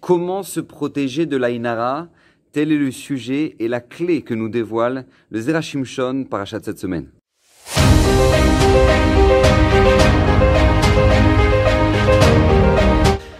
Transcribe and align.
Comment 0.00 0.42
se 0.42 0.60
protéger 0.60 1.26
de 1.26 1.36
l'Ainara 1.36 2.08
Tel 2.52 2.70
est 2.70 2.78
le 2.78 2.90
sujet 2.90 3.56
et 3.58 3.68
la 3.68 3.80
clé 3.80 4.22
que 4.22 4.34
nous 4.34 4.48
dévoile 4.48 5.06
le 5.30 5.40
Zerachimshon 5.40 6.24
parachat 6.24 6.60
cette 6.62 6.78
semaine. 6.78 7.08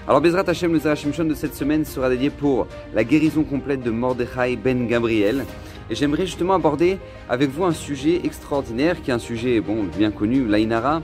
Alors 0.08 0.21
Bezrat 0.21 0.45
Hashem, 0.48 0.72
le 0.72 0.79
Zerachimshon 0.79 1.24
de 1.24 1.34
cette 1.34 1.54
semaine 1.54 1.84
sera 1.84 2.08
dédié 2.08 2.31
pour 2.31 2.67
la 2.95 3.04
guérison 3.04 3.45
complète 3.45 3.83
de 3.83 3.91
Mordechai 3.91 4.57
ben 4.57 4.87
Gabriel. 4.87 5.45
Et 5.91 5.95
j'aimerais 5.95 6.27
justement 6.27 6.54
aborder 6.54 6.99
avec 7.29 7.51
vous 7.51 7.65
un 7.65 7.73
sujet 7.73 8.21
extraordinaire, 8.25 9.03
qui 9.03 9.11
est 9.11 9.15
un 9.15 9.19
sujet 9.19 9.61
bon, 9.61 9.85
bien 9.85 10.11
connu, 10.11 10.47
l'Ainara. 10.47 11.03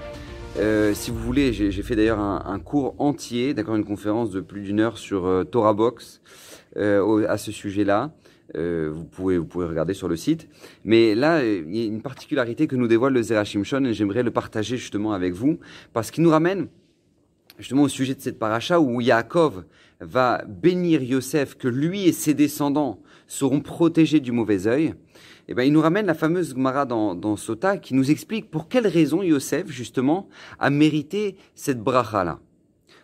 Euh, 0.58 0.92
si 0.92 1.10
vous 1.10 1.18
voulez, 1.18 1.52
j'ai 1.52 1.82
fait 1.82 1.96
d'ailleurs 1.96 2.20
un, 2.20 2.58
cours 2.58 2.94
entier, 2.98 3.54
d'accord, 3.54 3.74
une 3.74 3.84
conférence 3.84 4.30
de 4.30 4.40
plus 4.40 4.60
d'une 4.60 4.80
heure 4.80 4.98
sur 4.98 5.24
euh, 5.24 5.44
Torah 5.44 5.72
Box 5.72 6.20
euh, 6.76 7.26
à 7.28 7.38
ce 7.38 7.50
sujet-là. 7.50 8.12
vous, 8.54 9.04
pouvez, 9.04 9.38
vous 9.38 9.46
pouvez 9.46 9.66
regarder 9.66 9.94
sur 9.94 10.08
le 10.08 10.16
site. 10.16 10.48
Mais 10.84 11.14
là, 11.14 11.42
il 11.42 11.74
y 11.74 11.82
a 11.82 11.86
une 11.86 12.02
particularité 12.02 12.66
que 12.66 12.76
nous 12.76 12.86
dévoile 12.86 13.14
le 13.14 13.22
Zerachim 13.22 13.64
Shon 13.64 13.84
et 13.84 13.94
j'aimerais 13.94 14.22
le 14.22 14.30
partager 14.30 14.76
justement 14.76 15.12
avec 15.12 15.32
vous 15.32 15.58
parce 15.94 16.10
qu'il 16.10 16.22
nous 16.22 16.30
ramène 16.30 16.68
justement 17.62 17.84
au 17.84 17.88
sujet 17.88 18.16
de 18.16 18.20
cette 18.20 18.40
paracha 18.40 18.80
où 18.80 19.00
Yaakov 19.00 19.64
va 20.00 20.42
bénir 20.48 21.00
Yosef 21.00 21.56
que 21.56 21.68
lui 21.68 22.08
et 22.08 22.12
ses 22.12 22.34
descendants 22.34 23.00
seront 23.28 23.60
protégés 23.60 24.18
du 24.18 24.32
mauvais 24.32 24.66
œil. 24.66 24.94
Eh 25.46 25.54
ben, 25.54 25.62
il 25.62 25.72
nous 25.72 25.80
ramène 25.80 26.06
la 26.06 26.14
fameuse 26.14 26.54
Gemara 26.56 26.86
dans, 26.86 27.14
dans 27.14 27.36
Sota 27.36 27.78
qui 27.78 27.94
nous 27.94 28.10
explique 28.10 28.50
pour 28.50 28.68
quelle 28.68 28.88
raison 28.88 29.22
Yosef, 29.22 29.68
justement, 29.68 30.28
a 30.58 30.70
mérité 30.70 31.36
cette 31.54 31.80
bracha-là. 31.80 32.40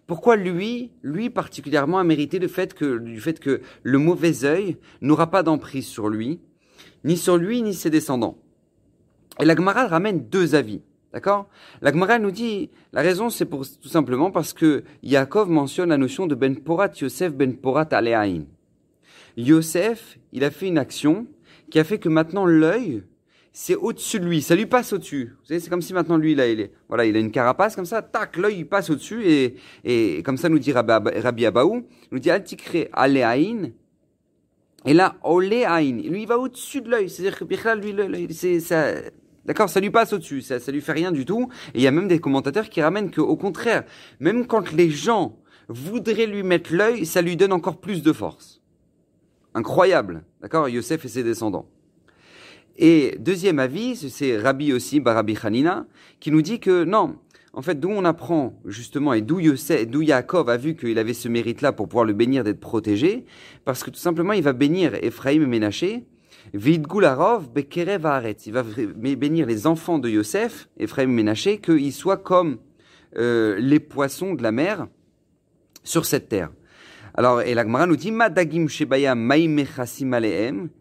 Pourquoi 0.09 0.35
lui, 0.35 0.91
lui 1.03 1.31
particulièrement, 1.31 1.99
a 1.99 2.05
mérité 2.05 2.41
le 2.41 2.49
fait 2.49 2.75
que, 2.75 2.99
du 2.99 3.21
fait 3.21 3.39
que 3.39 3.61
le 3.85 3.99
mauvais 3.99 4.45
œil 4.45 4.77
n'aura 5.03 5.31
pas 5.31 5.45
d'emprise 5.45 5.87
sur 5.87 6.09
lui, 6.09 6.41
ni 7.05 7.17
sur 7.17 7.37
lui, 7.37 7.63
ni 7.63 7.75
ses 7.75 7.91
descendants. 7.91 8.39
Et 9.41 9.45
la 9.45 9.55
Gemara 9.55 9.87
ramène 9.87 10.29
deux 10.29 10.57
avis. 10.57 10.81
D'accord? 11.13 11.49
La 11.81 11.91
Gemara 11.91 12.19
nous 12.19 12.31
dit, 12.31 12.71
la 12.93 13.01
raison 13.01 13.31
c'est 13.31 13.47
pour, 13.47 13.67
tout 13.67 13.89
simplement 13.89 14.31
parce 14.31 14.53
que 14.53 14.85
Yaakov 15.03 15.49
mentionne 15.49 15.89
la 15.89 15.97
notion 15.97 16.27
de 16.27 16.35
Ben 16.35 16.57
Porat 16.57 16.91
Yosef 17.01 17.33
Ben 17.33 17.57
Porat 17.57 17.89
Aleaïn. 17.93 18.45
Yosef, 19.37 20.19
il 20.33 20.45
a 20.45 20.51
fait 20.51 20.69
une 20.69 20.79
action 20.79 21.27
qui 21.71 21.79
a 21.79 21.85
fait 21.85 21.99
que 21.99 22.09
maintenant 22.09 22.45
l'œil, 22.45 23.05
c'est 23.53 23.75
au-dessus 23.75 24.21
de 24.21 24.27
lui, 24.27 24.43
ça 24.43 24.55
lui 24.55 24.67
passe 24.67 24.93
au-dessus. 24.93 25.35
Vous 25.41 25.47
savez, 25.47 25.61
c'est 25.61 25.71
comme 25.71 25.83
si 25.83 25.95
maintenant 25.95 26.17
lui, 26.17 26.35
là, 26.35 26.47
il 26.47 26.61
est, 26.61 26.73
voilà, 26.89 27.07
il 27.07 27.17
a 27.17 27.19
une 27.19 27.31
carapace 27.31 27.75
comme 27.75 27.87
ça, 27.87 28.03
tac, 28.03 28.37
l'œil 28.37 28.65
passe 28.65 28.91
au-dessus 28.91 29.25
et, 29.25 29.57
et 29.85 30.23
comme 30.23 30.37
ça 30.37 30.49
nous 30.49 30.59
dit 30.59 30.73
Rabbi, 30.73 31.47
Abaou, 31.47 31.87
nous 32.13 32.19
dit 32.19 32.31
Altikre 32.31 32.89
Aleaïn, 32.93 33.73
et 34.85 34.95
là, 34.95 35.17
Oléaïn, 35.23 36.03
lui, 36.03 36.23
il 36.23 36.29
va 36.29 36.39
au-dessus 36.39 36.81
de 36.81 36.91
l'œil, 36.91 37.11
c'est-à-dire 37.11 37.39
que 37.39 37.45
Bichal, 37.45 37.81
lui, 37.81 38.29
c'est, 38.33 38.61
ça, 38.61 38.93
D'accord 39.49 39.71
Ça 39.71 39.81
lui 39.81 39.89
passe 39.89 40.13
au-dessus, 40.13 40.43
ça, 40.43 40.61
ça 40.61 40.71
lui 40.71 40.83
fait 40.83 40.93
rien 40.93 41.11
du 41.11 41.25
tout. 41.25 41.49
Et 41.73 41.79
il 41.79 41.81
y 41.81 41.87
a 41.87 41.91
même 41.91 42.07
des 42.07 42.19
commentateurs 42.21 42.69
qui 42.69 42.83
ramènent 42.83 43.11
qu'au 43.11 43.35
contraire, 43.35 43.85
même 44.21 44.47
quand 44.47 44.73
les 44.73 44.91
gens 44.91 45.39
voudraient 45.69 46.27
lui 46.27 46.43
mettre 46.43 46.75
l'œil, 46.75 47.07
ça 47.07 47.23
lui 47.23 47.35
donne 47.35 47.55
encore 47.55 47.81
plus 47.81 48.03
de 48.03 48.13
force. 48.13 48.61
Incroyable. 49.55 50.23
D'accord 50.43 50.69
Yosef 50.69 51.07
et 51.07 51.09
ses 51.09 51.25
descendants. 51.25 51.67
Et 52.77 53.17
deuxième 53.19 53.59
avis, 53.59 53.97
c'est 54.11 54.37
Rabbi 54.37 54.75
aussi, 54.75 55.01
Barabi 55.01 55.37
Hanina, 55.43 55.87
qui 56.21 56.31
nous 56.31 56.43
dit 56.43 56.61
que 56.61 56.85
non, 56.85 57.17
en 57.55 57.63
fait, 57.63 57.81
d'où 57.81 57.89
on 57.89 58.05
apprend 58.05 58.61
justement 58.67 59.15
et 59.15 59.23
d'où 59.23 59.41
Yaakov 59.41 60.51
a 60.51 60.59
vu 60.59 60.77
qu'il 60.77 60.99
avait 60.99 61.15
ce 61.15 61.29
mérite-là 61.29 61.73
pour 61.73 61.89
pouvoir 61.89 62.05
le 62.05 62.13
bénir 62.13 62.45
d'être 62.45 62.61
protégé, 62.61 63.25
parce 63.65 63.83
que 63.83 63.91
tout 63.91 63.99
simplement 63.99 64.35
il 64.35 64.43
va 64.43 64.53
bénir 64.53 64.95
Ephraim 65.03 65.41
et 65.41 65.47
Ménaché, 65.47 66.05
Vidgularov 66.55 67.51
bekerev 67.53 68.07
Il 68.47 68.53
va 68.53 68.63
bénir 68.63 69.47
les 69.47 69.67
enfants 69.67 69.99
de 69.99 70.09
Yosef, 70.09 70.69
Ephraim 70.79 71.09
Ménaché, 71.09 71.59
qu'ils 71.59 71.93
soient 71.93 72.17
comme 72.17 72.59
euh, 73.17 73.57
les 73.59 73.81
poissons 73.81 74.35
de 74.35 74.43
la 74.43 74.53
mer 74.53 74.87
sur 75.83 76.05
cette 76.05 76.29
terre. 76.29 76.51
Alors, 77.15 77.43
et 77.43 77.55
l'Agmara 77.55 77.87
nous 77.87 77.97
dit, 77.97 78.13
Madagim 78.13 78.67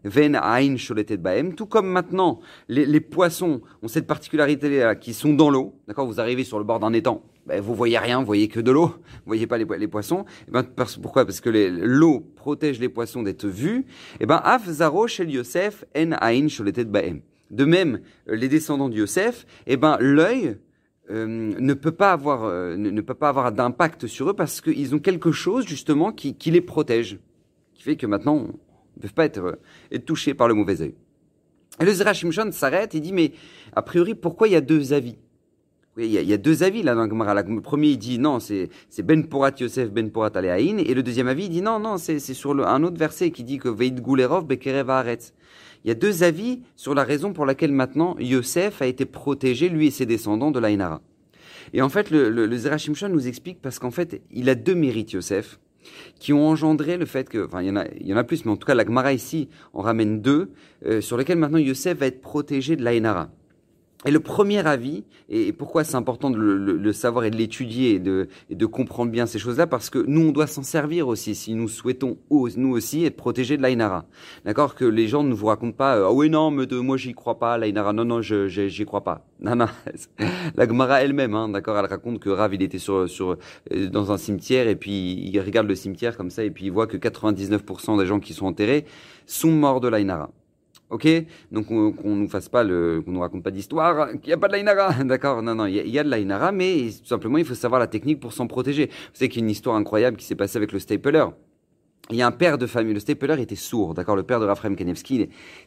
ven 0.04 0.36
ain 0.36 0.76
baem. 1.18 1.54
Tout 1.54 1.66
comme 1.66 1.88
maintenant, 1.88 2.38
les, 2.68 2.86
les 2.86 3.00
poissons 3.00 3.60
ont 3.82 3.88
cette 3.88 4.06
particularité-là, 4.06 4.94
qui 4.94 5.14
sont 5.14 5.34
dans 5.34 5.50
l'eau. 5.50 5.74
D'accord? 5.88 6.06
Vous 6.06 6.20
arrivez 6.20 6.44
sur 6.44 6.58
le 6.58 6.64
bord 6.64 6.78
d'un 6.78 6.92
étang. 6.92 7.24
Ben, 7.48 7.62
vous 7.62 7.74
voyez 7.74 7.96
rien, 7.96 8.18
vous 8.18 8.26
voyez 8.26 8.46
que 8.46 8.60
de 8.60 8.70
l'eau. 8.70 8.88
Vous 8.88 9.22
voyez 9.26 9.46
pas 9.46 9.56
les, 9.56 9.88
poissons. 9.88 10.20
Et 10.20 10.48
eh 10.48 10.50
ben, 10.50 10.66
pourquoi? 11.02 11.24
Parce 11.24 11.40
que 11.40 11.48
l'eau 11.48 12.20
protège 12.36 12.78
les 12.78 12.90
poissons 12.90 13.22
d'être 13.22 13.46
vus. 13.46 13.86
Et 14.20 14.24
eh 14.24 14.26
ben, 14.26 14.38
af 14.44 14.68
zaro 14.68 15.06
shel 15.06 15.30
Yosef 15.30 15.82
en 15.96 16.12
ain 16.20 16.48
sholetet 16.48 16.84
baem. 16.84 17.22
De 17.50 17.64
même, 17.64 18.00
les 18.26 18.48
descendants 18.48 18.90
de 18.90 18.96
Yosef, 18.96 19.46
eh 19.66 19.78
ben, 19.78 19.96
l'œil, 19.98 20.58
euh, 21.10 21.26
ne 21.26 21.72
peut 21.72 21.92
pas 21.92 22.12
avoir 22.12 22.44
euh, 22.44 22.76
ne, 22.76 23.00
peut 23.00 23.14
pas 23.14 23.30
avoir 23.30 23.50
d'impact 23.50 24.06
sur 24.06 24.28
eux 24.28 24.34
parce 24.34 24.60
qu'ils 24.60 24.94
ont 24.94 24.98
quelque 24.98 25.32
chose 25.32 25.66
justement 25.66 26.12
qui, 26.12 26.34
qui, 26.34 26.50
les 26.50 26.60
protège, 26.60 27.18
qui 27.72 27.82
fait 27.82 27.96
que 27.96 28.06
maintenant 28.06 28.34
on 28.34 28.42
ne 28.42 29.00
peut 29.00 29.08
pas 29.14 29.24
être, 29.24 29.38
euh, 29.38 29.60
être 29.90 30.04
touchés 30.04 30.34
par 30.34 30.48
le 30.48 30.54
mauvais 30.54 30.82
œil. 30.82 30.94
Et 31.80 31.84
le 31.86 31.92
Zerachimshon 31.94 32.52
s'arrête 32.52 32.94
et 32.94 33.00
dit 33.00 33.14
mais 33.14 33.32
a 33.74 33.80
priori 33.80 34.14
pourquoi 34.14 34.48
il 34.48 34.52
y 34.52 34.56
a 34.56 34.60
deux 34.60 34.92
avis? 34.92 35.16
Il 35.98 36.06
y, 36.06 36.24
y 36.24 36.32
a 36.32 36.36
deux 36.36 36.62
avis 36.62 36.82
là 36.82 36.94
dans 36.94 37.04
le 37.04 37.10
Gemara. 37.10 37.34
Le 37.34 37.60
premier 37.60 37.88
il 37.88 37.98
dit 37.98 38.18
non 38.18 38.38
c'est 38.40 38.70
Ben 39.02 39.26
Porat 39.26 39.52
Yosef 39.58 39.90
Ben 39.90 40.10
Porat 40.10 40.30
Aleaïn 40.34 40.78
et 40.78 40.94
le 40.94 41.02
deuxième 41.02 41.28
avis 41.28 41.44
il 41.44 41.50
dit 41.50 41.62
non 41.62 41.78
non 41.78 41.98
c'est 41.98 42.18
sur 42.18 42.54
le, 42.54 42.66
un 42.66 42.82
autre 42.82 42.98
verset 42.98 43.30
qui 43.30 43.44
dit 43.44 43.58
que 43.58 43.68
Veit 43.68 43.90
Gulerov 43.90 44.46
Bekerev 44.46 44.88
Haaretz. 44.90 45.32
Il 45.84 45.88
y 45.88 45.90
a 45.92 45.94
deux 45.94 46.22
avis 46.22 46.62
sur 46.76 46.94
la 46.94 47.04
raison 47.04 47.32
pour 47.32 47.46
laquelle 47.46 47.72
maintenant 47.72 48.16
Yosef 48.18 48.82
a 48.82 48.86
été 48.86 49.04
protégé, 49.04 49.68
lui 49.68 49.86
et 49.86 49.90
ses 49.90 50.06
descendants, 50.06 50.50
de 50.50 50.58
l'Ainara. 50.58 51.00
Et 51.72 51.82
en 51.82 51.88
fait, 51.88 52.10
le, 52.10 52.30
le, 52.30 52.46
le 52.46 53.08
nous 53.08 53.28
explique 53.28 53.60
parce 53.62 53.78
qu'en 53.78 53.90
fait, 53.90 54.20
il 54.32 54.48
a 54.48 54.54
deux 54.54 54.74
mérites, 54.74 55.12
Yosef, 55.12 55.60
qui 56.18 56.32
ont 56.32 56.46
engendré 56.48 56.96
le 56.96 57.06
fait 57.06 57.28
que, 57.28 57.46
enfin, 57.46 57.62
il 57.62 57.68
y 57.68 57.70
en 57.70 57.76
a, 57.76 57.86
il 58.00 58.06
y 58.06 58.12
en 58.12 58.16
a 58.16 58.24
plus, 58.24 58.44
mais 58.44 58.50
en 58.50 58.56
tout 58.56 58.66
cas, 58.66 58.74
la 58.74 58.84
Gemara 58.84 59.12
ici 59.12 59.48
en 59.72 59.82
ramène 59.82 60.20
deux, 60.20 60.50
euh, 60.84 61.00
sur 61.00 61.16
lesquels 61.16 61.38
maintenant 61.38 61.58
Yosef 61.58 61.98
va 61.98 62.06
être 62.06 62.20
protégé 62.20 62.74
de 62.74 62.82
l'Ainara. 62.82 63.30
Et 64.06 64.12
le 64.12 64.20
premier 64.20 64.64
avis, 64.64 65.02
et 65.28 65.52
pourquoi 65.52 65.82
c'est 65.82 65.96
important 65.96 66.30
de 66.30 66.36
le, 66.38 66.92
savoir 66.92 67.24
et 67.24 67.30
de 67.30 67.36
l'étudier 67.36 67.94
et 67.94 67.98
de, 67.98 68.28
et 68.48 68.54
de 68.54 68.66
comprendre 68.66 69.10
bien 69.10 69.26
ces 69.26 69.40
choses-là, 69.40 69.66
parce 69.66 69.90
que 69.90 69.98
nous, 69.98 70.28
on 70.28 70.30
doit 70.30 70.46
s'en 70.46 70.62
servir 70.62 71.08
aussi, 71.08 71.34
si 71.34 71.54
nous 71.54 71.66
souhaitons, 71.66 72.16
nous 72.30 72.70
aussi, 72.70 73.04
être 73.04 73.16
protégés 73.16 73.56
de 73.56 73.62
l'Ainara. 73.62 74.06
D'accord 74.44 74.76
Que 74.76 74.84
les 74.84 75.08
gens 75.08 75.24
ne 75.24 75.34
vous 75.34 75.46
racontent 75.46 75.76
pas, 75.76 75.94
ah 75.94 76.12
oui, 76.12 76.30
non, 76.30 76.52
mais 76.52 76.66
de, 76.66 76.78
moi, 76.78 76.96
j'y 76.96 77.12
crois 77.12 77.40
pas, 77.40 77.58
l'Ainara, 77.58 77.92
non, 77.92 78.04
non, 78.04 78.22
j'y 78.22 78.84
crois 78.84 79.02
pas. 79.02 79.26
Non, 79.40 79.56
non, 79.56 79.66
la 80.54 80.68
Gemara 80.68 81.02
elle-même, 81.02 81.34
hein, 81.34 81.48
d'accord, 81.48 81.76
elle 81.76 81.86
raconte 81.86 82.20
que 82.20 82.30
Rav, 82.30 82.54
il 82.54 82.62
était 82.62 82.78
sur, 82.78 83.08
sur, 83.08 83.36
euh, 83.72 83.88
dans 83.88 84.12
un 84.12 84.16
cimetière, 84.16 84.68
et 84.68 84.76
puis 84.76 85.14
il 85.28 85.40
regarde 85.40 85.66
le 85.66 85.74
cimetière 85.74 86.16
comme 86.16 86.30
ça, 86.30 86.44
et 86.44 86.50
puis 86.50 86.66
il 86.66 86.72
voit 86.72 86.86
que 86.86 86.96
99% 86.96 87.98
des 87.98 88.06
gens 88.06 88.20
qui 88.20 88.32
sont 88.32 88.46
enterrés 88.46 88.84
sont 89.26 89.50
morts 89.50 89.80
de 89.80 89.88
l'Ainara. 89.88 90.30
Ok? 90.90 91.06
Donc 91.52 91.66
qu'on 91.66 92.16
nous 92.16 92.28
fasse 92.28 92.48
pas 92.48 92.64
qu'on 92.64 93.10
nous 93.10 93.20
raconte 93.20 93.42
pas 93.42 93.50
d'histoire, 93.50 94.10
qu'il 94.12 94.28
n'y 94.28 94.32
a 94.32 94.38
pas 94.38 94.48
de 94.48 94.54
l'Ainara, 94.54 94.92
d'accord? 95.04 95.42
Non, 95.42 95.54
non, 95.54 95.66
il 95.66 95.88
y, 95.88 95.98
a 95.98 96.04
de 96.04 96.08
l'Ainara, 96.08 96.50
mais 96.50 96.88
tout 97.00 97.06
simplement 97.06 97.38
il 97.38 97.44
faut 97.44 97.54
savoir 97.54 97.78
la 97.78 97.86
technique 97.86 98.20
pour 98.20 98.32
s'en 98.32 98.46
protéger. 98.46 98.86
Vous 98.86 99.14
savez 99.14 99.28
qu'il 99.28 99.40
y 99.40 99.44
a 99.44 99.46
une 99.46 99.50
histoire 99.50 99.76
incroyable 99.76 100.16
qui 100.16 100.24
s'est 100.24 100.34
passée 100.34 100.56
avec 100.56 100.72
le 100.72 100.78
stapler. 100.78 101.24
Il 102.10 102.16
y 102.16 102.22
a 102.22 102.26
un 102.26 102.32
père 102.32 102.56
de 102.56 102.66
famille, 102.66 102.94
le 102.94 103.00
stapler 103.00 103.38
était 103.42 103.54
sourd, 103.54 103.92
d'accord? 103.92 104.16
Le 104.16 104.22
père 104.22 104.40
de 104.40 104.46
Raphaël 104.46 104.74
Kanevski, 104.76 105.16
il 105.16 105.22
a 105.24 105.26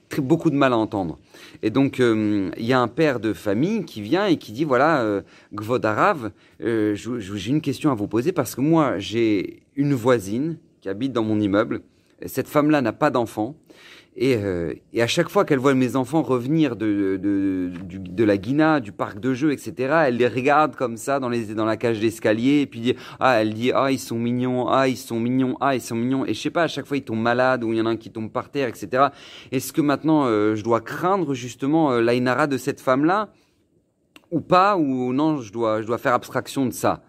très, 0.10 0.24
beaucoup 0.24 0.50
de 0.50 0.56
mal 0.56 0.74
à 0.74 0.78
entendre. 0.78 1.20
Et 1.62 1.70
donc 1.70 2.00
euh, 2.00 2.50
il 2.58 2.66
y 2.66 2.74
a 2.74 2.80
un 2.80 2.88
père 2.88 3.20
de 3.20 3.34
famille 3.34 3.86
qui 3.86 4.02
vient 4.02 4.26
et 4.26 4.38
qui 4.38 4.52
dit 4.52 4.64
voilà, 4.64 5.02
euh, 5.02 5.22
Gvodarav, 5.54 6.32
euh, 6.64 6.96
j'ai 6.96 7.52
une 7.52 7.62
question 7.62 7.92
à 7.92 7.94
vous 7.94 8.08
poser 8.08 8.32
parce 8.32 8.56
que 8.56 8.62
moi 8.62 8.98
j'ai 8.98 9.62
une 9.76 9.94
voisine 9.94 10.58
qui 10.82 10.90
habite 10.90 11.14
dans 11.14 11.24
mon 11.24 11.40
immeuble. 11.40 11.82
Cette 12.26 12.48
femme-là 12.48 12.82
n'a 12.82 12.94
pas 12.94 13.12
d'enfant 13.12 13.56
et, 14.18 14.36
euh, 14.36 14.74
et, 14.92 15.02
à 15.02 15.08
chaque 15.08 15.30
fois 15.30 15.46
qu'elle 15.46 15.60
voit 15.60 15.74
mes 15.74 15.96
enfants 15.96 16.22
revenir 16.22 16.76
de, 16.76 17.18
de, 17.22 17.72
de, 17.84 17.98
de, 17.98 18.24
la 18.26 18.38
Guina, 18.38 18.82
du 18.82 18.92
parc 18.92 19.20
de 19.20 19.34
jeux, 19.34 19.54
etc., 19.54 20.04
elle 20.08 20.18
les 20.18 20.28
regarde 20.28 20.76
comme 20.76 20.98
ça 20.98 21.20
dans, 21.22 21.30
les, 21.30 21.54
dans 21.56 21.64
la 21.64 21.78
cage 21.78 22.02
d'escalier, 22.02 22.62
et 22.62 22.66
puis 22.66 22.96
ah, 23.22 23.42
elle 23.42 23.54
dit, 23.54 23.72
ah, 23.74 23.90
ils 23.90 24.00
sont 24.00 24.20
mignons, 24.20 24.68
ah, 24.68 24.90
ils 24.90 24.98
sont 24.98 25.20
mignons, 25.20 25.56
ah, 25.62 25.76
ils 25.76 25.82
sont 25.82 25.96
mignons. 25.96 26.26
Et 26.26 26.34
je 26.34 26.42
sais 26.42 26.50
pas, 26.50 26.64
à 26.64 26.68
chaque 26.68 26.88
fois, 26.88 26.98
ils 26.98 27.04
tombent 27.04 27.22
malades, 27.22 27.64
ou 27.64 27.72
il 27.72 27.80
y 27.80 27.82
en 27.82 27.86
a 27.86 27.92
un 27.92 27.98
qui 27.98 28.12
tombe 28.12 28.30
par 28.30 28.50
terre, 28.50 28.68
etc. 28.68 29.08
Est-ce 29.54 29.72
que 29.72 29.82
maintenant, 29.82 30.26
euh, 30.26 30.56
je 30.56 30.64
dois 30.64 30.82
craindre 30.82 31.34
justement 31.34 31.94
euh, 31.94 32.02
l'aïnara 32.02 32.48
de 32.48 32.58
cette 32.58 32.82
femme-là, 32.82 33.30
ou 34.30 34.42
pas, 34.42 34.76
ou 34.76 35.14
non, 35.14 35.38
je 35.38 35.54
dois, 35.54 35.82
je 35.82 35.88
dois 35.88 35.98
faire 35.98 36.14
abstraction 36.14 36.66
de 36.66 36.72
ça 36.72 37.02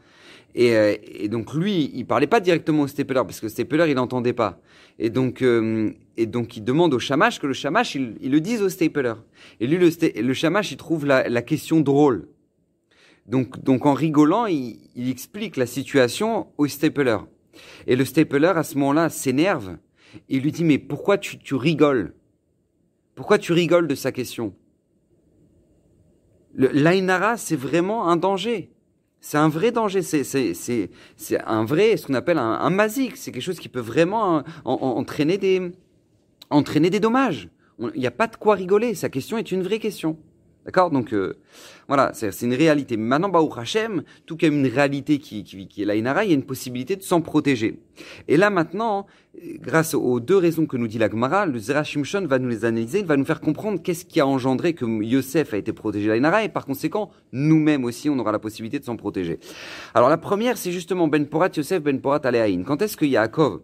et, 0.54 0.76
euh, 0.76 0.94
et, 1.02 1.28
donc 1.28 1.54
lui, 1.54 1.90
il 1.94 2.06
parlait 2.06 2.26
pas 2.26 2.40
directement 2.40 2.82
au 2.82 2.86
stapler 2.86 3.14
parce 3.14 3.40
que 3.40 3.46
le 3.46 3.50
stapler 3.50 3.88
il 3.88 3.94
n'entendait 3.94 4.32
pas. 4.32 4.60
Et 4.98 5.10
donc 5.10 5.42
euh, 5.42 5.90
et 6.16 6.26
donc 6.26 6.56
il 6.56 6.64
demande 6.64 6.94
au 6.94 6.98
chamash 6.98 7.38
que 7.38 7.46
le 7.46 7.52
chamash 7.52 7.94
il, 7.94 8.16
il 8.20 8.30
le 8.30 8.40
dise 8.40 8.62
au 8.62 8.68
stapler. 8.68 9.14
Et 9.60 9.66
lui 9.66 9.78
le, 9.78 10.20
le 10.20 10.34
chamash 10.34 10.72
il 10.72 10.76
trouve 10.76 11.06
la, 11.06 11.28
la, 11.28 11.42
question 11.42 11.80
drôle. 11.80 12.28
Donc 13.26 13.62
donc 13.62 13.86
en 13.86 13.94
rigolant 13.94 14.46
il, 14.46 14.78
il 14.94 15.10
explique 15.10 15.56
la 15.56 15.66
situation 15.66 16.48
au 16.58 16.66
stapler. 16.66 17.18
Et 17.86 17.96
le 17.96 18.04
stapler, 18.04 18.52
à 18.54 18.62
ce 18.62 18.76
moment-là, 18.78 19.08
s'énerve. 19.08 19.76
Il 20.28 20.42
lui 20.42 20.52
dit, 20.52 20.64
mais 20.64 20.78
pourquoi 20.78 21.18
tu, 21.18 21.38
tu 21.38 21.54
rigoles? 21.54 22.14
Pourquoi 23.14 23.38
tu 23.38 23.52
rigoles 23.52 23.88
de 23.88 23.94
sa 23.94 24.12
question? 24.12 24.54
L'ainara, 26.54 27.36
c'est 27.36 27.56
vraiment 27.56 28.08
un 28.08 28.16
danger. 28.16 28.70
C'est 29.20 29.38
un 29.38 29.48
vrai 29.48 29.72
danger. 29.72 30.02
C'est, 30.02 30.90
un 31.46 31.64
vrai, 31.64 31.96
ce 31.96 32.06
qu'on 32.06 32.14
appelle 32.14 32.38
un, 32.38 32.52
un 32.52 32.70
masique. 32.70 33.16
C'est 33.16 33.32
quelque 33.32 33.42
chose 33.42 33.58
qui 33.58 33.68
peut 33.68 33.80
vraiment 33.80 34.42
entraîner 34.64 35.38
des, 35.38 35.72
entraîner 36.52 36.90
des 36.90 37.00
dommages. 37.00 37.48
Il 37.94 38.00
n'y 38.00 38.06
a 38.06 38.12
pas 38.12 38.28
de 38.28 38.36
quoi 38.36 38.54
rigoler. 38.54 38.94
Sa 38.94 39.08
question 39.08 39.38
est 39.38 39.50
une 39.50 39.62
vraie 39.62 39.78
question. 39.78 40.16
D'accord? 40.64 40.90
Donc 40.90 41.12
euh, 41.12 41.34
voilà, 41.88 42.12
c'est 42.14 42.42
une 42.42 42.54
réalité. 42.54 42.96
Maintenant, 42.96 43.28
Baruch 43.28 43.58
Hashem, 43.58 44.04
tout 44.26 44.36
comme 44.36 44.54
une 44.54 44.68
réalité 44.68 45.18
qui, 45.18 45.42
qui, 45.42 45.66
qui 45.66 45.82
est 45.82 45.84
la 45.84 45.96
Inara, 45.96 46.24
il 46.24 46.28
y 46.28 46.32
a 46.32 46.36
une 46.36 46.44
possibilité 46.44 46.94
de 46.94 47.02
s'en 47.02 47.20
protéger. 47.20 47.80
Et 48.28 48.36
là 48.36 48.48
maintenant, 48.48 49.06
grâce 49.60 49.94
aux 49.94 50.20
deux 50.20 50.36
raisons 50.36 50.66
que 50.66 50.76
nous 50.76 50.86
dit 50.86 50.98
la 50.98 51.10
Gemara, 51.10 51.46
le 51.46 51.58
Zera 51.58 51.82
Shimshon 51.82 52.26
va 52.26 52.38
nous 52.38 52.48
les 52.48 52.64
analyser, 52.64 53.00
il 53.00 53.06
va 53.06 53.16
nous 53.16 53.24
faire 53.24 53.40
comprendre 53.40 53.82
qu'est-ce 53.82 54.04
qui 54.04 54.20
a 54.20 54.26
engendré 54.26 54.72
que 54.72 54.84
Yosef 55.02 55.52
a 55.52 55.56
été 55.56 55.72
protégé 55.72 56.06
la 56.06 56.16
Inara, 56.16 56.44
et 56.44 56.48
par 56.48 56.64
conséquent, 56.64 57.10
nous-mêmes 57.32 57.84
aussi, 57.84 58.08
on 58.08 58.18
aura 58.20 58.30
la 58.30 58.38
possibilité 58.38 58.78
de 58.78 58.84
s'en 58.84 58.96
protéger. 58.96 59.40
Alors 59.94 60.08
la 60.08 60.18
première, 60.18 60.56
c'est 60.58 60.72
justement 60.72 61.08
Ben 61.08 61.26
Porat 61.26 61.50
Yosef, 61.56 61.82
Ben 61.82 62.00
Porat 62.00 62.20
Aleaïn. 62.22 62.62
Quand 62.62 62.82
est-ce 62.82 62.96
que 62.96 63.04
Yaakov 63.04 63.62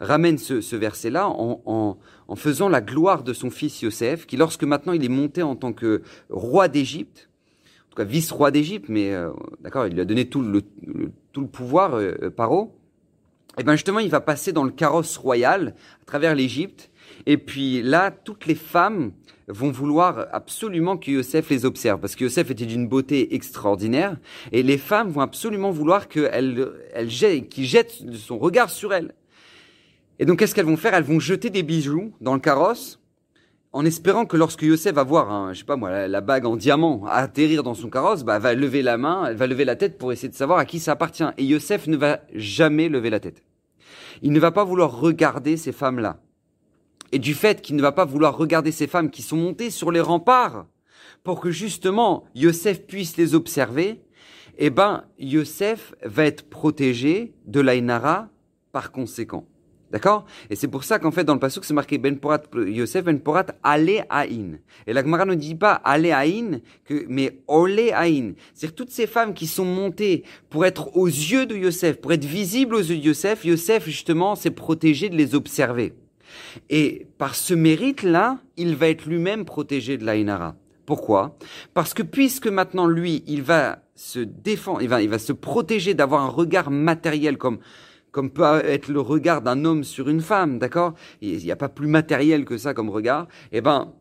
ramène 0.00 0.38
ce, 0.38 0.60
ce 0.60 0.76
verset-là 0.76 1.28
en, 1.28 1.60
en, 1.66 1.98
en, 2.28 2.36
faisant 2.36 2.68
la 2.68 2.80
gloire 2.80 3.22
de 3.22 3.32
son 3.32 3.50
fils 3.50 3.82
Yosef, 3.82 4.26
qui 4.26 4.36
lorsque 4.36 4.64
maintenant 4.64 4.92
il 4.92 5.04
est 5.04 5.08
monté 5.08 5.42
en 5.42 5.56
tant 5.56 5.72
que 5.72 6.02
roi 6.30 6.68
d'Égypte, 6.68 7.28
en 7.86 7.90
tout 7.90 7.96
cas 7.96 8.04
vice-roi 8.04 8.50
d'Égypte, 8.50 8.86
mais 8.88 9.12
euh, 9.12 9.30
d'accord, 9.60 9.86
il 9.86 9.94
lui 9.94 10.00
a 10.00 10.04
donné 10.04 10.28
tout 10.28 10.42
le, 10.42 10.62
tout 11.32 11.40
le 11.40 11.48
pouvoir, 11.48 11.94
euh, 11.94 12.14
euh, 12.22 12.30
Paro, 12.30 12.74
et 13.58 13.64
bien 13.64 13.74
justement 13.74 13.98
il 13.98 14.10
va 14.10 14.20
passer 14.20 14.52
dans 14.52 14.64
le 14.64 14.70
carrosse 14.70 15.16
royal 15.16 15.74
à 16.02 16.04
travers 16.04 16.34
l'Égypte, 16.34 16.90
et 17.26 17.36
puis 17.36 17.82
là, 17.82 18.10
toutes 18.10 18.46
les 18.46 18.54
femmes 18.54 19.12
vont 19.48 19.70
vouloir 19.70 20.26
absolument 20.32 20.98
que 20.98 21.10
Yosef 21.10 21.48
les 21.48 21.64
observe, 21.64 22.00
parce 22.00 22.14
que 22.14 22.24
Yosef 22.24 22.50
était 22.50 22.66
d'une 22.66 22.86
beauté 22.86 23.34
extraordinaire, 23.34 24.16
et 24.52 24.62
les 24.62 24.78
femmes 24.78 25.10
vont 25.10 25.22
absolument 25.22 25.70
vouloir 25.70 26.08
qu'elle, 26.08 26.70
qu'il 27.50 27.64
jette 27.64 28.04
son 28.14 28.38
regard 28.38 28.70
sur 28.70 28.92
elle. 28.92 29.14
Et 30.18 30.26
donc, 30.26 30.38
qu'est-ce 30.38 30.54
qu'elles 30.54 30.66
vont 30.66 30.76
faire? 30.76 30.94
Elles 30.94 31.04
vont 31.04 31.20
jeter 31.20 31.50
des 31.50 31.62
bijoux 31.62 32.12
dans 32.20 32.34
le 32.34 32.40
carrosse, 32.40 33.00
en 33.72 33.84
espérant 33.84 34.26
que 34.26 34.36
lorsque 34.36 34.62
Yosef 34.62 34.94
va 34.94 35.04
voir, 35.04 35.30
un, 35.30 35.52
je 35.52 35.60
sais 35.60 35.64
pas 35.64 35.76
moi, 35.76 36.08
la, 36.08 36.20
bague 36.20 36.46
en 36.46 36.56
diamant 36.56 37.04
atterrir 37.06 37.62
dans 37.62 37.74
son 37.74 37.90
carrosse, 37.90 38.24
bah, 38.24 38.36
elle 38.36 38.42
va 38.42 38.54
lever 38.54 38.82
la 38.82 38.96
main, 38.96 39.26
elle 39.26 39.36
va 39.36 39.46
lever 39.46 39.64
la 39.64 39.76
tête 39.76 39.98
pour 39.98 40.10
essayer 40.10 40.28
de 40.28 40.34
savoir 40.34 40.58
à 40.58 40.64
qui 40.64 40.80
ça 40.80 40.92
appartient. 40.92 41.24
Et 41.36 41.44
Yosef 41.44 41.86
ne 41.86 41.96
va 41.96 42.20
jamais 42.34 42.88
lever 42.88 43.10
la 43.10 43.20
tête. 43.20 43.44
Il 44.22 44.32
ne 44.32 44.40
va 44.40 44.50
pas 44.50 44.64
vouloir 44.64 44.98
regarder 44.98 45.56
ces 45.56 45.72
femmes-là. 45.72 46.20
Et 47.12 47.18
du 47.18 47.34
fait 47.34 47.62
qu'il 47.62 47.76
ne 47.76 47.82
va 47.82 47.92
pas 47.92 48.04
vouloir 48.04 48.36
regarder 48.36 48.72
ces 48.72 48.86
femmes 48.86 49.10
qui 49.10 49.22
sont 49.22 49.36
montées 49.36 49.70
sur 49.70 49.92
les 49.92 50.00
remparts 50.00 50.66
pour 51.22 51.40
que 51.40 51.50
justement 51.50 52.24
Yosef 52.34 52.86
puisse 52.86 53.16
les 53.16 53.34
observer, 53.34 54.02
eh 54.58 54.70
ben, 54.70 55.04
Yosef 55.18 55.94
va 56.02 56.24
être 56.24 56.48
protégé 56.48 57.34
de 57.46 57.60
l'Ainara 57.60 58.28
par 58.72 58.92
conséquent. 58.92 59.46
D'accord? 59.90 60.26
Et 60.50 60.56
c'est 60.56 60.68
pour 60.68 60.84
ça 60.84 60.98
qu'en 60.98 61.10
fait, 61.10 61.24
dans 61.24 61.34
le 61.34 61.40
passage, 61.40 61.64
c'est 61.64 61.74
marqué 61.74 61.96
Ben 61.96 62.18
Porat 62.18 62.42
Yosef 62.54 63.04
Ben 63.04 63.18
Porat 63.20 63.46
Ale 63.62 64.04
Aïn. 64.10 64.58
Et 64.86 64.92
la 64.92 65.02
Gemara 65.02 65.24
ne 65.24 65.34
dit 65.34 65.54
pas 65.54 65.72
Ale 65.72 66.12
Aïn, 66.12 66.60
mais 67.08 67.40
Ole 67.48 67.92
Aïn. 67.94 68.34
C'est-à-dire 68.52 68.74
toutes 68.74 68.90
ces 68.90 69.06
femmes 69.06 69.32
qui 69.32 69.46
sont 69.46 69.64
montées 69.64 70.24
pour 70.50 70.66
être 70.66 70.94
aux 70.96 71.06
yeux 71.06 71.46
de 71.46 71.56
Yosef, 71.56 72.00
pour 72.00 72.12
être 72.12 72.24
visibles 72.24 72.74
aux 72.74 72.82
yeux 72.82 72.98
de 72.98 73.06
Yosef, 73.06 73.44
Yosef, 73.44 73.86
justement, 73.86 74.34
s'est 74.34 74.50
protégé 74.50 75.08
de 75.08 75.16
les 75.16 75.34
observer. 75.34 75.94
Et 76.68 77.06
par 77.16 77.34
ce 77.34 77.54
mérite-là, 77.54 78.38
il 78.58 78.76
va 78.76 78.88
être 78.88 79.06
lui-même 79.06 79.46
protégé 79.46 79.96
de 79.96 80.04
l'Aïnara. 80.04 80.56
Pourquoi? 80.84 81.36
Parce 81.74 81.94
que 81.94 82.02
puisque 82.02 82.46
maintenant, 82.46 82.86
lui, 82.86 83.22
il 83.26 83.42
va 83.42 83.80
se 83.94 84.20
défendre, 84.20 84.80
il 84.82 85.08
va 85.08 85.18
se 85.18 85.32
protéger 85.32 85.94
d'avoir 85.94 86.22
un 86.22 86.28
regard 86.28 86.70
matériel 86.70 87.36
comme 87.36 87.58
comme 88.18 88.30
peut 88.30 88.62
être 88.64 88.88
le 88.88 88.98
regard 88.98 89.42
d'un 89.42 89.64
homme 89.64 89.84
sur 89.84 90.08
une 90.08 90.20
femme, 90.20 90.58
d'accord? 90.58 90.94
Il 91.20 91.38
n'y 91.38 91.52
a 91.52 91.56
pas 91.56 91.68
plus 91.68 91.86
matériel 91.86 92.44
que 92.44 92.58
ça 92.58 92.74
comme 92.74 92.90
regard. 92.90 93.28
Eh 93.52 93.60
ben, 93.60 93.92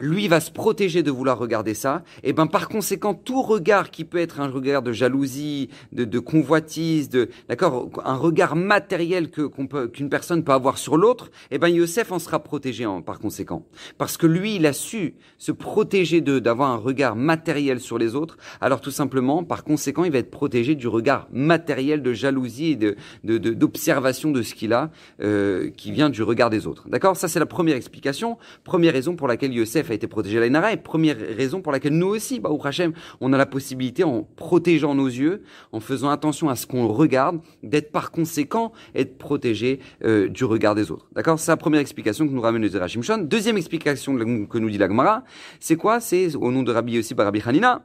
lui 0.00 0.28
va 0.28 0.40
se 0.40 0.50
protéger 0.50 1.02
de 1.02 1.10
vouloir 1.10 1.38
regarder 1.38 1.74
ça, 1.74 2.02
et 2.22 2.32
ben 2.32 2.46
par 2.46 2.68
conséquent 2.68 3.14
tout 3.14 3.42
regard 3.42 3.90
qui 3.90 4.04
peut 4.04 4.18
être 4.18 4.40
un 4.40 4.48
regard 4.48 4.82
de 4.82 4.92
jalousie, 4.92 5.70
de, 5.92 6.04
de 6.04 6.18
convoitise, 6.18 7.08
de 7.08 7.28
d'accord, 7.48 7.88
un 8.04 8.16
regard 8.16 8.56
matériel 8.56 9.30
que 9.30 9.42
qu'on 9.42 9.66
peut 9.66 9.88
qu'une 9.88 10.08
personne 10.08 10.44
peut 10.44 10.52
avoir 10.52 10.78
sur 10.78 10.96
l'autre, 10.96 11.30
et 11.50 11.58
ben 11.58 11.68
Yosef 11.68 12.12
en 12.12 12.18
sera 12.18 12.40
protégé 12.40 12.86
en, 12.86 13.02
par 13.02 13.18
conséquent, 13.18 13.64
parce 13.98 14.16
que 14.16 14.26
lui 14.26 14.56
il 14.56 14.66
a 14.66 14.72
su 14.72 15.14
se 15.38 15.52
protéger 15.52 16.20
de 16.20 16.38
d'avoir 16.38 16.70
un 16.70 16.76
regard 16.76 17.16
matériel 17.16 17.80
sur 17.80 17.98
les 17.98 18.14
autres, 18.14 18.36
alors 18.60 18.80
tout 18.80 18.90
simplement 18.90 19.44
par 19.44 19.64
conséquent 19.64 20.04
il 20.04 20.12
va 20.12 20.18
être 20.18 20.30
protégé 20.30 20.74
du 20.74 20.88
regard 20.88 21.28
matériel 21.32 22.02
de 22.02 22.12
jalousie 22.12 22.72
et 22.72 22.76
de 22.76 22.96
d'observation 23.24 24.30
de, 24.30 24.38
de, 24.38 24.42
ce 24.42 24.54
qu'il 24.54 24.72
a 24.72 24.90
euh, 25.20 25.70
qui 25.70 25.92
vient 25.92 26.10
du 26.10 26.22
regard 26.22 26.50
des 26.50 26.66
autres, 26.66 26.88
d'accord? 26.88 27.16
Ça 27.16 27.28
c'est 27.28 27.38
la 27.38 27.46
première 27.46 27.76
explication, 27.76 28.38
première 28.64 28.92
raison 28.92 29.16
pour 29.16 29.28
laquelle 29.28 29.52
Yosef 29.52 29.85
a 29.90 29.94
été 29.94 30.06
protégé 30.06 30.38
la 30.40 30.46
Inara, 30.46 30.72
et 30.72 30.76
première 30.76 31.16
raison 31.16 31.60
pour 31.60 31.72
laquelle 31.72 31.94
nous 31.94 32.08
aussi, 32.08 32.40
bah, 32.40 32.50
Hachem, 32.64 32.92
on 33.20 33.32
a 33.32 33.36
la 33.36 33.46
possibilité, 33.46 34.04
en 34.04 34.22
protégeant 34.36 34.94
nos 34.94 35.06
yeux, 35.06 35.42
en 35.72 35.80
faisant 35.80 36.10
attention 36.10 36.48
à 36.48 36.56
ce 36.56 36.66
qu'on 36.66 36.88
regarde, 36.88 37.40
d'être 37.62 37.92
par 37.92 38.10
conséquent, 38.10 38.72
être 38.94 39.18
protégé 39.18 39.80
euh, 40.04 40.28
du 40.28 40.44
regard 40.44 40.74
des 40.74 40.90
autres. 40.90 41.08
D'accord? 41.12 41.38
C'est 41.38 41.50
la 41.50 41.56
première 41.56 41.80
explication 41.80 42.26
que 42.26 42.32
nous 42.32 42.40
ramène 42.40 42.62
le 42.62 42.68
Zerachim 42.68 43.02
Shon. 43.02 43.18
Deuxième 43.18 43.56
explication 43.56 44.16
que 44.16 44.58
nous 44.58 44.70
dit 44.70 44.78
la 44.78 44.88
Gemara, 44.88 45.24
c'est 45.60 45.76
quoi? 45.76 46.00
C'est 46.00 46.34
au 46.34 46.50
nom 46.50 46.62
de 46.62 46.72
Rabbi 46.72 46.98
aussi 46.98 47.14
par 47.14 47.26
Rabbi 47.26 47.42
Hanina, 47.44 47.84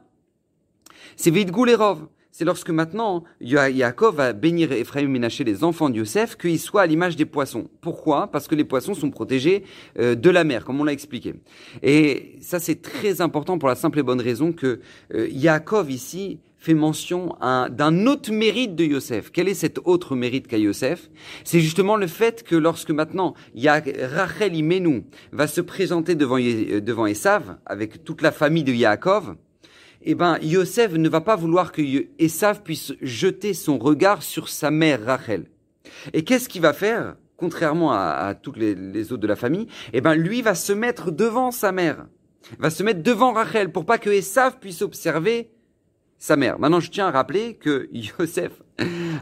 c'est 1.16 1.30
Vidgul 1.30 1.68
Erov 1.70 2.06
c'est 2.32 2.46
lorsque 2.46 2.70
maintenant 2.70 3.24
Yaakov 3.42 4.16
va 4.16 4.32
bénir 4.32 4.72
Ephraim 4.72 5.02
et 5.02 5.06
Ménaché, 5.06 5.44
les 5.44 5.62
enfants 5.62 5.90
de 5.90 5.98
Yosef, 5.98 6.36
qu'ils 6.36 6.58
soient 6.58 6.82
à 6.82 6.86
l'image 6.86 7.14
des 7.14 7.26
poissons. 7.26 7.68
Pourquoi? 7.82 8.26
Parce 8.28 8.48
que 8.48 8.54
les 8.54 8.64
poissons 8.64 8.94
sont 8.94 9.10
protégés 9.10 9.64
euh, 9.98 10.14
de 10.14 10.30
la 10.30 10.42
mer, 10.42 10.64
comme 10.64 10.80
on 10.80 10.84
l'a 10.84 10.92
expliqué. 10.92 11.34
Et 11.82 12.38
ça, 12.40 12.58
c'est 12.58 12.80
très 12.80 13.20
important 13.20 13.58
pour 13.58 13.68
la 13.68 13.74
simple 13.74 13.98
et 13.98 14.02
bonne 14.02 14.20
raison 14.20 14.52
que 14.52 14.80
euh, 15.14 15.28
Yaakov 15.30 15.90
ici 15.90 16.40
fait 16.56 16.74
mention 16.74 17.36
d'un 17.40 18.06
autre 18.06 18.30
mérite 18.30 18.76
de 18.76 18.84
Yosef. 18.84 19.32
Quel 19.32 19.48
est 19.48 19.54
cet 19.54 19.80
autre 19.84 20.14
mérite 20.14 20.46
qu'a 20.46 20.58
Yosef? 20.58 21.10
C'est 21.42 21.58
justement 21.58 21.96
le 21.96 22.06
fait 22.06 22.44
que 22.44 22.54
lorsque 22.54 22.92
maintenant 22.92 23.34
Rachel 23.56 24.54
Imenu 24.54 25.02
va 25.32 25.48
se 25.48 25.60
présenter 25.60 26.14
devant, 26.14 26.36
devant 26.36 27.06
Esav, 27.06 27.56
avec 27.66 28.04
toute 28.04 28.22
la 28.22 28.30
famille 28.30 28.62
de 28.62 28.72
Yaakov, 28.72 29.34
eh 30.04 30.14
ben, 30.14 30.38
Yosef 30.42 30.92
ne 30.92 31.08
va 31.08 31.20
pas 31.20 31.36
vouloir 31.36 31.72
que 31.72 31.82
Esav 32.18 32.62
puisse 32.62 32.92
jeter 33.00 33.54
son 33.54 33.78
regard 33.78 34.22
sur 34.22 34.48
sa 34.48 34.70
mère 34.70 35.04
Rachel. 35.04 35.46
Et 36.12 36.24
qu'est-ce 36.24 36.48
qu'il 36.48 36.62
va 36.62 36.72
faire 36.72 37.16
Contrairement 37.36 37.92
à, 37.92 38.34
toutes 38.40 38.56
les, 38.56 38.74
les, 38.74 39.12
autres 39.12 39.22
de 39.22 39.26
la 39.26 39.36
famille, 39.36 39.66
eh 39.92 40.00
ben, 40.00 40.14
lui 40.14 40.42
va 40.42 40.54
se 40.54 40.72
mettre 40.72 41.10
devant 41.10 41.50
sa 41.50 41.72
mère. 41.72 42.06
Va 42.58 42.70
se 42.70 42.82
mettre 42.82 43.02
devant 43.02 43.32
Rachel 43.32 43.72
pour 43.72 43.84
pas 43.84 43.98
que 43.98 44.10
Esav 44.10 44.58
puisse 44.58 44.82
observer 44.82 45.50
sa 46.18 46.36
mère. 46.36 46.60
Maintenant, 46.60 46.78
je 46.78 46.90
tiens 46.90 47.08
à 47.08 47.10
rappeler 47.10 47.54
que 47.54 47.88
Yosef, 47.92 48.52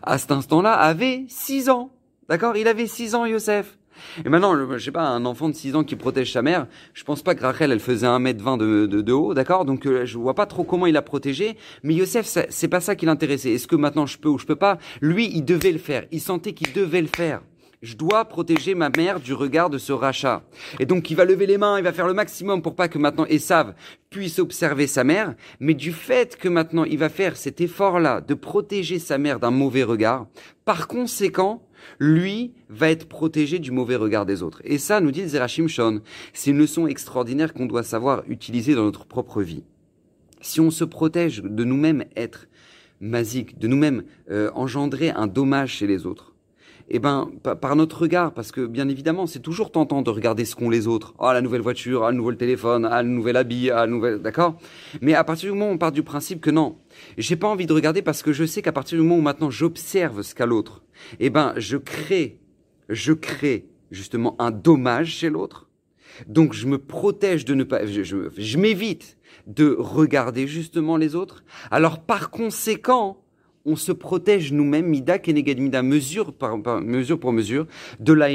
à 0.02 0.18
cet 0.18 0.32
instant-là, 0.32 0.74
avait 0.74 1.24
six 1.28 1.70
ans. 1.70 1.92
D'accord? 2.28 2.56
Il 2.56 2.68
avait 2.68 2.86
six 2.86 3.14
ans, 3.14 3.24
Yosef. 3.24 3.78
Et 4.24 4.28
maintenant, 4.28 4.56
je 4.76 4.84
sais 4.84 4.90
pas, 4.90 5.06
un 5.08 5.24
enfant 5.24 5.48
de 5.48 5.54
6 5.54 5.76
ans 5.76 5.84
qui 5.84 5.96
protège 5.96 6.32
sa 6.32 6.42
mère, 6.42 6.66
je 6.94 7.04
pense 7.04 7.22
pas 7.22 7.34
que 7.34 7.42
Rachel, 7.42 7.72
elle 7.72 7.80
faisait 7.80 8.06
1m20 8.06 8.58
de, 8.58 8.86
de, 8.86 9.00
de 9.00 9.12
haut, 9.12 9.34
d'accord? 9.34 9.64
Donc 9.64 9.86
euh, 9.86 10.04
je 10.04 10.18
vois 10.18 10.34
pas 10.34 10.46
trop 10.46 10.64
comment 10.64 10.86
il 10.86 10.96
a 10.96 11.02
protégé, 11.02 11.56
mais 11.82 11.94
Yosef, 11.94 12.26
c'est 12.48 12.68
pas 12.68 12.80
ça 12.80 12.96
qui 12.96 13.06
l'intéressait. 13.06 13.52
Est-ce 13.52 13.66
que 13.66 13.76
maintenant 13.76 14.06
je 14.06 14.18
peux 14.18 14.28
ou 14.28 14.38
je 14.38 14.46
peux 14.46 14.56
pas? 14.56 14.78
Lui, 15.00 15.30
il 15.34 15.44
devait 15.44 15.72
le 15.72 15.78
faire. 15.78 16.04
Il 16.12 16.20
sentait 16.20 16.52
qu'il 16.52 16.72
devait 16.72 17.02
le 17.02 17.08
faire 17.08 17.40
je 17.82 17.96
dois 17.96 18.26
protéger 18.26 18.74
ma 18.74 18.90
mère 18.94 19.20
du 19.20 19.32
regard 19.32 19.70
de 19.70 19.78
ce 19.78 19.92
rachat. 19.92 20.42
Et 20.78 20.86
donc 20.86 21.10
il 21.10 21.16
va 21.16 21.24
lever 21.24 21.46
les 21.46 21.56
mains, 21.56 21.78
il 21.78 21.84
va 21.84 21.92
faire 21.92 22.06
le 22.06 22.14
maximum 22.14 22.60
pour 22.60 22.74
pas 22.74 22.88
que 22.88 22.98
maintenant 22.98 23.24
Esav 23.26 23.74
puisse 24.10 24.38
observer 24.38 24.86
sa 24.86 25.02
mère, 25.02 25.34
mais 25.60 25.74
du 25.74 25.92
fait 25.92 26.36
que 26.36 26.48
maintenant 26.48 26.84
il 26.84 26.98
va 26.98 27.08
faire 27.08 27.36
cet 27.36 27.60
effort-là 27.60 28.20
de 28.20 28.34
protéger 28.34 28.98
sa 28.98 29.16
mère 29.16 29.40
d'un 29.40 29.50
mauvais 29.50 29.82
regard, 29.82 30.26
par 30.64 30.88
conséquent, 30.88 31.66
lui 31.98 32.52
va 32.68 32.90
être 32.90 33.08
protégé 33.08 33.58
du 33.58 33.70
mauvais 33.70 33.96
regard 33.96 34.26
des 34.26 34.42
autres. 34.42 34.60
Et 34.64 34.76
ça, 34.76 35.00
nous 35.00 35.10
dit 35.10 35.26
Zerachim 35.26 35.66
Shon, 35.66 36.02
c'est 36.34 36.50
une 36.50 36.58
leçon 36.58 36.86
extraordinaire 36.86 37.54
qu'on 37.54 37.66
doit 37.66 37.82
savoir 37.82 38.22
utiliser 38.28 38.74
dans 38.74 38.84
notre 38.84 39.06
propre 39.06 39.40
vie. 39.42 39.64
Si 40.42 40.60
on 40.60 40.70
se 40.70 40.84
protège 40.84 41.42
de 41.42 41.64
nous-mêmes 41.64 42.04
être 42.16 42.48
masiques, 43.00 43.58
de 43.58 43.68
nous-mêmes 43.68 44.04
euh, 44.30 44.50
engendrer 44.54 45.10
un 45.10 45.26
dommage 45.26 45.72
chez 45.72 45.86
les 45.86 46.04
autres, 46.04 46.29
eh 46.92 46.98
ben, 46.98 47.30
par 47.60 47.76
notre 47.76 48.02
regard, 48.02 48.34
parce 48.34 48.50
que 48.50 48.66
bien 48.66 48.88
évidemment, 48.88 49.26
c'est 49.26 49.40
toujours 49.40 49.70
tentant 49.70 50.02
de 50.02 50.10
regarder 50.10 50.44
ce 50.44 50.56
qu'ont 50.56 50.70
les 50.70 50.88
autres. 50.88 51.14
Ah, 51.20 51.32
la 51.32 51.40
nouvelle 51.40 51.60
voiture, 51.60 52.04
ah, 52.04 52.10
le 52.10 52.16
nouveau 52.16 52.32
téléphone, 52.32 52.88
ah, 52.90 53.02
le 53.02 53.08
nouvel 53.08 53.36
habit, 53.36 53.70
ah, 53.70 53.86
le 53.86 53.92
nouvel, 53.92 54.18
d'accord? 54.18 54.58
Mais 55.00 55.14
à 55.14 55.22
partir 55.22 55.52
du 55.52 55.56
moment 55.56 55.70
où 55.70 55.74
on 55.74 55.78
part 55.78 55.92
du 55.92 56.02
principe 56.02 56.40
que 56.40 56.50
non, 56.50 56.78
j'ai 57.16 57.36
pas 57.36 57.46
envie 57.48 57.66
de 57.66 57.72
regarder 57.72 58.02
parce 58.02 58.22
que 58.24 58.32
je 58.32 58.44
sais 58.44 58.60
qu'à 58.60 58.72
partir 58.72 58.98
du 58.98 59.04
moment 59.04 59.18
où 59.18 59.22
maintenant 59.22 59.50
j'observe 59.50 60.22
ce 60.22 60.34
qu'a 60.34 60.46
l'autre, 60.46 60.82
eh 61.20 61.30
ben, 61.30 61.54
je 61.56 61.76
crée, 61.76 62.40
je 62.88 63.12
crée 63.12 63.68
justement 63.92 64.34
un 64.40 64.50
dommage 64.50 65.08
chez 65.08 65.30
l'autre. 65.30 65.68
Donc 66.26 66.54
je 66.54 66.66
me 66.66 66.78
protège 66.78 67.44
de 67.44 67.54
ne 67.54 67.62
pas, 67.62 67.86
je 67.86 68.58
m'évite 68.58 69.16
de 69.46 69.76
regarder 69.78 70.48
justement 70.48 70.96
les 70.96 71.14
autres. 71.14 71.44
Alors 71.70 72.00
par 72.00 72.30
conséquent, 72.30 73.22
on 73.64 73.76
se 73.76 73.92
protège 73.92 74.52
nous-mêmes, 74.52 74.86
mida 74.86 75.18
keneged 75.18 75.60
mida, 75.60 75.82
mesure, 75.82 76.32
par, 76.32 76.56
mesure 76.80 77.18
pour 77.18 77.32
mesure, 77.32 77.66
de 77.98 78.12
la 78.12 78.28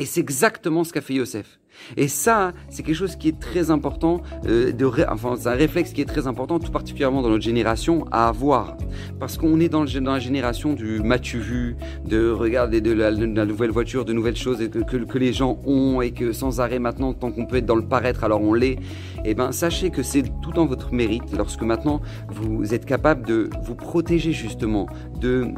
Et 0.00 0.06
c'est 0.06 0.20
exactement 0.20 0.82
ce 0.82 0.92
qu'a 0.92 1.02
fait 1.02 1.14
Yosef. 1.14 1.60
Et 1.96 2.08
ça, 2.08 2.52
c'est 2.68 2.82
quelque 2.82 2.96
chose 2.96 3.16
qui 3.16 3.28
est 3.28 3.38
très 3.38 3.70
important, 3.70 4.22
euh, 4.46 4.72
de 4.72 4.90
enfin, 5.08 5.34
c'est 5.38 5.48
un 5.48 5.54
réflexe 5.54 5.92
qui 5.92 6.00
est 6.00 6.06
très 6.06 6.26
important, 6.26 6.58
tout 6.58 6.72
particulièrement 6.72 7.22
dans 7.22 7.28
notre 7.28 7.44
génération, 7.44 8.06
à 8.10 8.28
avoir. 8.28 8.76
Parce 9.18 9.36
qu'on 9.38 9.60
est 9.60 9.68
dans, 9.68 9.84
dans, 9.84 10.12
la 10.12 10.18
génération 10.18 10.72
du 10.72 11.00
matu 11.00 11.38
vu, 11.38 11.76
de 12.04 12.30
regarder 12.30 12.80
de 12.80 12.92
la, 12.92 13.10
nouvelle 13.10 13.70
voiture, 13.70 14.04
de 14.04 14.12
nouvelles 14.12 14.36
choses 14.36 14.58
que, 14.70 14.96
que, 14.96 15.18
les 15.18 15.32
gens 15.32 15.58
ont 15.66 16.00
et 16.00 16.12
que 16.12 16.32
sans 16.32 16.60
arrêt 16.60 16.78
maintenant, 16.78 17.12
tant 17.12 17.30
qu'on 17.30 17.46
peut 17.46 17.56
être 17.56 17.66
dans 17.66 17.76
le 17.76 17.86
paraître, 17.86 18.24
alors 18.24 18.42
on 18.42 18.54
l'est. 18.54 18.78
Eh 19.24 19.34
ben, 19.34 19.52
sachez 19.52 19.90
que 19.90 20.02
c'est 20.02 20.24
tout 20.42 20.58
en 20.58 20.66
votre 20.66 20.94
mérite 20.94 21.36
lorsque 21.36 21.62
maintenant 21.62 22.00
vous 22.28 22.74
êtes 22.74 22.86
capable 22.86 23.26
de 23.26 23.50
vous 23.64 23.74
protéger 23.74 24.32
justement, 24.32 24.86
de 25.20 25.48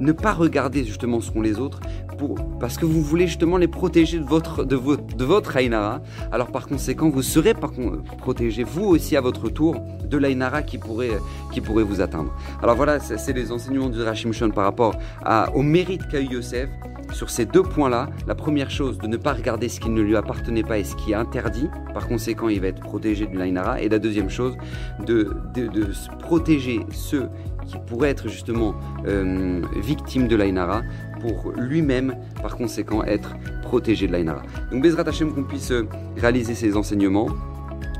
ne 0.00 0.12
pas 0.12 0.32
regarder 0.32 0.84
justement 0.84 1.20
ce 1.20 1.30
qu'ont 1.30 1.42
les 1.42 1.58
autres 1.58 1.80
parce 2.60 2.78
que 2.78 2.86
vous 2.86 3.02
voulez 3.02 3.26
justement 3.26 3.56
les 3.56 3.68
protéger 3.68 4.18
de 4.18 4.24
votre, 4.24 4.64
de 4.64 4.76
votre, 4.76 5.16
de 5.16 5.24
votre 5.24 5.56
Ainara. 5.56 6.00
Alors 6.32 6.50
par 6.50 6.66
conséquent, 6.66 7.08
vous 7.08 7.22
serez 7.22 7.54
protégé 7.54 8.62
vous 8.62 8.84
aussi 8.84 9.16
à 9.16 9.20
votre 9.20 9.48
tour 9.48 9.76
de 10.04 10.16
l'Ainara 10.16 10.62
qui 10.62 10.78
pourrait, 10.78 11.18
qui 11.52 11.60
pourrait 11.60 11.82
vous 11.84 12.00
atteindre. 12.00 12.32
Alors 12.62 12.76
voilà, 12.76 13.00
c'est 13.00 13.32
les 13.32 13.52
enseignements 13.52 13.88
du 13.88 14.00
Rachim 14.02 14.32
Shon 14.32 14.50
par 14.50 14.64
rapport 14.64 14.94
au 15.54 15.62
mérite 15.62 16.06
qu'a 16.08 16.20
eu 16.20 16.26
Yosef 16.26 16.68
sur 17.14 17.30
ces 17.30 17.46
deux 17.46 17.62
points-là. 17.62 18.08
La 18.26 18.34
première 18.34 18.70
chose, 18.70 18.98
de 18.98 19.06
ne 19.06 19.16
pas 19.16 19.32
regarder 19.32 19.68
ce 19.68 19.80
qui 19.80 19.88
ne 19.88 20.02
lui 20.02 20.16
appartenait 20.16 20.62
pas 20.62 20.78
et 20.78 20.84
ce 20.84 20.96
qui 20.96 21.12
est 21.12 21.14
interdit. 21.14 21.68
Par 21.94 22.06
conséquent, 22.08 22.48
il 22.48 22.60
va 22.60 22.66
être 22.68 22.80
protégé 22.80 23.26
de 23.26 23.38
l'Ainara. 23.38 23.80
Et 23.80 23.88
la 23.88 23.98
deuxième 23.98 24.28
chose, 24.28 24.56
de, 25.06 25.34
protéger 26.18 26.80
ceux 26.92 27.28
qui 27.66 27.76
pourrait 27.86 28.10
être 28.10 28.28
justement 28.28 28.74
euh, 29.06 29.62
victime 29.76 30.28
de 30.28 30.36
l'Ainara 30.36 30.82
pour 31.20 31.52
lui-même, 31.52 32.14
par 32.42 32.56
conséquent, 32.56 33.02
être 33.04 33.34
protégé 33.62 34.06
de 34.06 34.12
l'Ainara. 34.12 34.42
Donc 34.70 34.82
Bezrat 34.82 35.08
Hashem 35.08 35.32
qu'on 35.32 35.44
puisse 35.44 35.70
euh, 35.70 35.88
réaliser 36.16 36.54
ces 36.54 36.76
enseignements, 36.76 37.28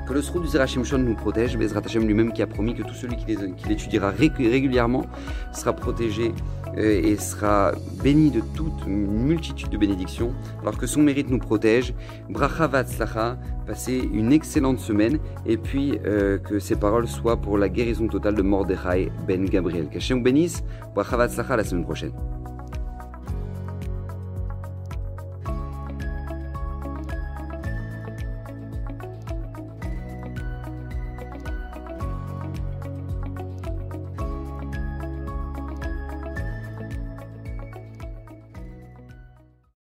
que 0.07 0.13
le 0.13 0.21
Srou 0.21 0.41
du 0.41 0.49
Zerachim 0.49 0.85
Shon 0.85 0.99
nous 0.99 1.15
protège, 1.15 1.57
Bezrat 1.57 1.81
Hashem 1.85 2.07
lui-même 2.07 2.33
qui 2.33 2.43
a 2.43 2.47
promis 2.47 2.75
que 2.75 2.83
tout 2.83 2.95
celui 2.95 3.17
qui 3.17 3.37
l'étudiera 3.69 4.11
régulièrement 4.11 5.07
sera 5.53 5.73
protégé 5.73 6.33
et 6.77 7.17
sera 7.17 7.73
béni 8.03 8.31
de 8.31 8.41
toute 8.55 8.87
multitude 8.87 9.71
de 9.71 9.77
bénédictions, 9.77 10.33
alors 10.63 10.77
que 10.77 10.87
son 10.87 11.03
mérite 11.03 11.31
nous 11.31 11.39
protège. 11.39 11.95
Bracha 12.29 12.67
Vatzlacha, 12.67 13.37
passez 13.67 14.09
une 14.13 14.33
excellente 14.33 14.79
semaine, 14.79 15.19
et 15.47 15.57
puis 15.57 15.99
euh, 16.05 16.39
que 16.39 16.59
ces 16.59 16.77
paroles 16.77 17.09
soient 17.09 17.37
pour 17.37 17.59
la 17.59 17.69
guérison 17.69 18.09
totale 18.09 18.35
de 18.35 18.43
Mordechai 18.43 19.11
Ben 19.27 19.45
Gabriel. 19.45 19.89
Qu'Hachem 19.89 20.23
bénisse, 20.23 20.63
Bracha 20.95 21.17
Vatzlacha 21.17 21.57
la 21.57 21.65
semaine 21.65 21.85
prochaine. 21.85 22.13